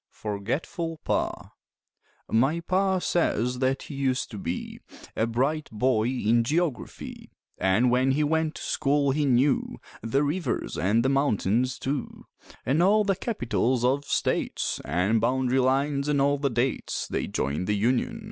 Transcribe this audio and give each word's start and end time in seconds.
FORGETFUL 0.09 0.97
PA 1.03 1.51
My 2.27 2.59
Pa 2.59 2.97
says 2.97 3.59
that 3.59 3.83
he 3.83 3.93
used 3.93 4.31
to 4.31 4.39
be 4.39 4.79
A 5.15 5.27
bright 5.27 5.69
boy 5.71 6.07
in 6.07 6.43
geography; 6.43 7.29
An' 7.59 7.91
when 7.91 8.09
he 8.13 8.23
went 8.23 8.55
to 8.55 8.63
school 8.63 9.11
he 9.11 9.25
knew 9.25 9.77
The 10.01 10.23
rivers 10.23 10.75
an' 10.75 11.03
the 11.03 11.09
mountains, 11.09 11.77
too, 11.77 12.25
An' 12.65 12.81
all 12.81 13.03
the 13.03 13.15
capitals 13.15 13.85
of 13.85 14.05
states 14.05 14.79
An' 14.83 15.19
bound'ry 15.19 15.59
lines 15.59 16.09
an' 16.09 16.19
all 16.19 16.39
the 16.39 16.49
dates 16.49 17.07
They 17.07 17.27
joined 17.27 17.67
the 17.67 17.75
union. 17.77 18.19